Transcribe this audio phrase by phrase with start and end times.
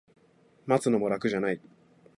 [0.65, 1.61] 待つのも楽じゃない